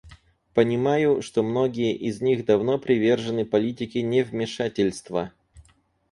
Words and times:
Понимаю, 0.55 1.21
что 1.21 1.43
многие 1.43 1.93
из 1.95 2.21
них 2.21 2.43
давно 2.45 2.79
привержены 2.79 3.45
политике 3.45 4.01
невмешательства. 4.01 5.31